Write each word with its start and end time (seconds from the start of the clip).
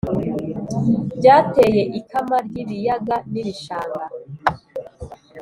byateye 1.17 1.81
ikama 1.99 2.37
ry’ibiyaga 2.47 3.15
n’ibishanga. 3.31 4.05